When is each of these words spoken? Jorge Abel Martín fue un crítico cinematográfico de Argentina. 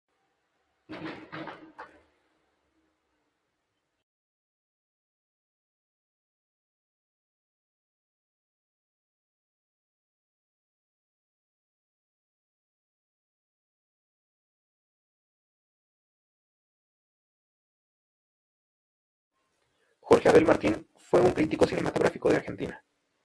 Jorge 20.03 20.27
Abel 20.29 20.45
Martín 20.45 20.87
fue 20.97 21.21
un 21.21 21.31
crítico 21.31 21.65
cinematográfico 21.65 22.29
de 22.29 22.37
Argentina. 22.37 22.83